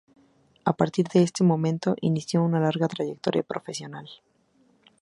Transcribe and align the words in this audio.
A 0.71 0.73
partir 0.79 1.05
de 1.09 1.21
ese 1.21 1.43
momento, 1.43 1.95
inició 2.01 2.41
una 2.41 2.59
larga 2.59 2.87
trayectoria 2.87 3.43
profesional. 3.43 4.09